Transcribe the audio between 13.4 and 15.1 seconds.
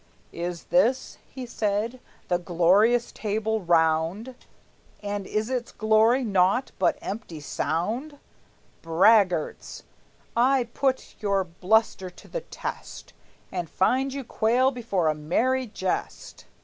And find you quail before